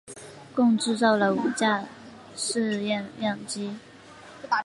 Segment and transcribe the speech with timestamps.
[0.55, 1.85] 共制造了五架
[2.35, 3.77] 试验样机。